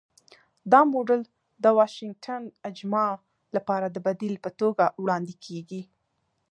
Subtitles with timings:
[0.71, 1.21] دا موډل
[1.63, 3.15] د 'واشنګټن اجماع'
[3.55, 5.81] لپاره د بدیل په توګه وړاندې کېږي.